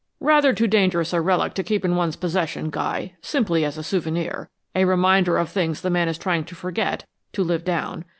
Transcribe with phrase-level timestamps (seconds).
[0.19, 4.49] "Rather too dangerous a relic to keep in one's possession, Guy, simply as a souvenir
[4.73, 8.05] a reminder of things the man is trying to forget, to live down.